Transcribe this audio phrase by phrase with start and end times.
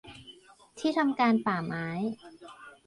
[0.79, 1.87] ที่ทำการป่าไม้